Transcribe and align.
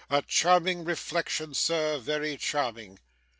A 0.09 0.23
charming 0.23 0.83
reflection 0.83 1.53
sir, 1.53 1.99
very 1.99 2.35
charming! 2.35 2.97